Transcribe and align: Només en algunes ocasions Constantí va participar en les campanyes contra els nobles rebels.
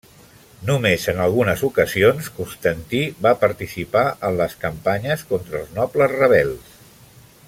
Només 0.67 1.03
en 1.11 1.19
algunes 1.25 1.61
ocasions 1.67 2.29
Constantí 2.39 3.03
va 3.27 3.35
participar 3.43 4.05
en 4.31 4.39
les 4.41 4.57
campanyes 4.67 5.29
contra 5.35 5.61
els 5.61 5.77
nobles 5.81 6.17
rebels. 6.19 6.77